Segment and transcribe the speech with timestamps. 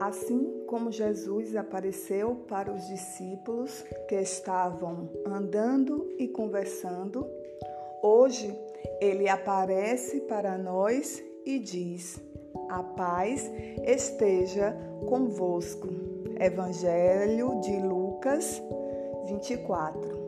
[0.00, 7.28] Assim como Jesus apareceu para os discípulos que estavam andando e conversando,
[8.02, 8.50] hoje
[8.98, 12.18] ele aparece para nós e diz:
[12.70, 13.50] A paz
[13.86, 14.74] esteja
[15.06, 15.88] convosco.
[16.40, 18.62] Evangelho de Lucas
[19.26, 20.19] 24.